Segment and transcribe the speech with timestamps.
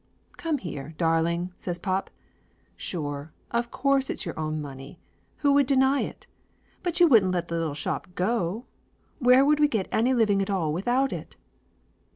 [0.35, 2.09] "Come here, darling!" says pop.
[2.75, 4.99] "Sure; of course it's your own money!
[5.45, 6.25] Who would deny it?
[6.81, 8.65] But you wouldn't let the little shop go?
[9.19, 11.35] Where would we get any living at all without it?"